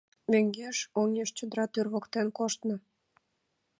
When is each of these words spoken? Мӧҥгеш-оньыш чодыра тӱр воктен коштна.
Мӧҥгеш-оньыш 0.31 1.29
чодыра 1.37 1.65
тӱр 1.73 1.87
воктен 1.93 2.27
коштна. 2.37 2.75